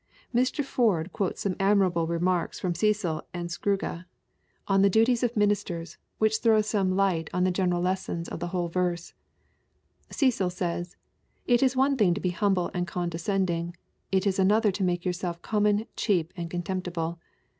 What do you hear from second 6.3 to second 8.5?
throw some light on the gen eral lessons of the